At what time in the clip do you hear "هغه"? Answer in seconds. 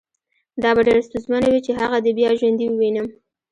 1.81-1.97